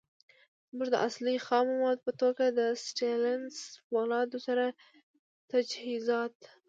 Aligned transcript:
زمونږ 0.69 0.89
د 0.91 0.95
اصلی. 1.07 1.35
خامو 1.45 1.73
موادو 1.81 2.03
په 2.05 2.11
توګه 2.21 2.45
د 2.49 2.61
ستينليس 2.85 3.57
فولادو 3.87 4.37
سره 4.47 4.65
تجهیزات 5.51 6.37